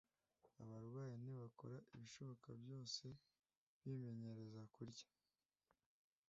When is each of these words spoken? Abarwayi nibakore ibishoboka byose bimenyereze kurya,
Abarwayi 0.63 1.15
nibakore 1.23 1.77
ibishoboka 1.93 2.49
byose 2.61 3.03
bimenyereze 3.81 4.61
kurya, 4.73 5.07